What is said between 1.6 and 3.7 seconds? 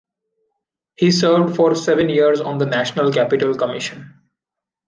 seven years on the National Capital